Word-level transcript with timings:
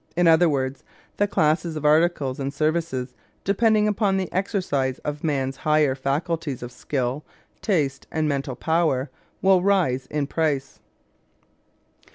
In 0.17 0.25
other 0.25 0.49
words, 0.49 0.83
the 1.17 1.27
classes 1.27 1.75
of 1.75 1.85
articles 1.85 2.39
and 2.39 2.51
services 2.51 3.13
depending 3.43 3.87
upon 3.87 4.17
the 4.17 4.33
exercise 4.33 4.97
of 5.05 5.23
man's 5.23 5.57
higher 5.57 5.93
faculties 5.93 6.63
of 6.63 6.71
skill, 6.71 7.23
taste, 7.61 8.07
and 8.11 8.27
mental 8.27 8.55
power 8.55 9.11
will 9.43 9.61
rise 9.61 10.07
in 10.07 10.25
price. 10.25 10.79